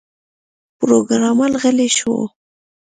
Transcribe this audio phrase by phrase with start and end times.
[0.79, 2.13] پروګرامر غلی شو